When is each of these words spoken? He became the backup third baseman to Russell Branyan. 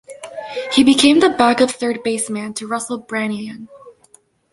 He 0.73 0.83
became 0.83 1.19
the 1.19 1.29
backup 1.29 1.69
third 1.69 2.01
baseman 2.01 2.55
to 2.55 2.65
Russell 2.65 3.03
Branyan. 3.03 3.67